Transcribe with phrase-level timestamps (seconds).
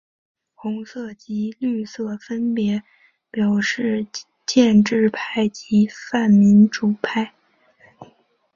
[0.55, 2.81] 红色及绿色分别
[3.29, 4.07] 表示
[4.47, 7.31] 建制派及泛民主派。